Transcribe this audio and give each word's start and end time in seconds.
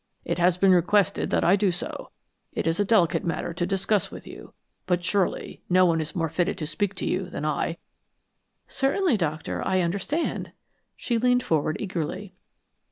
It 0.25 0.39
has 0.39 0.57
been 0.57 0.71
requested 0.73 1.29
that 1.29 1.43
I 1.43 1.55
do 1.55 1.71
so. 1.71 2.09
It 2.53 2.65
is 2.65 2.79
a 2.79 2.83
delicate 2.83 3.23
matter 3.23 3.53
to 3.53 3.67
discuss 3.67 4.09
with 4.09 4.25
you, 4.25 4.55
but 4.87 5.03
surely 5.03 5.61
no 5.69 5.85
one 5.85 6.01
is 6.01 6.15
more 6.15 6.27
fitted 6.27 6.57
to 6.57 6.65
speak 6.65 6.95
to 6.95 7.05
you 7.05 7.29
than 7.29 7.45
I." 7.45 7.77
"Certainly, 8.67 9.17
Doctor, 9.17 9.61
I 9.63 9.81
understand." 9.81 10.53
She 10.97 11.19
leaned 11.19 11.43
forward 11.43 11.77
eagerly. 11.79 12.33